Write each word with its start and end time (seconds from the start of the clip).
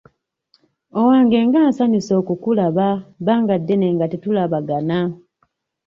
Owange 0.99 1.39
nga 1.47 1.59
nsanyuse 1.69 2.13
okukulaba 2.21 2.87
bbanga 3.21 3.55
ddene 3.61 3.87
nga 3.95 4.05
tetulabagana. 4.11 4.99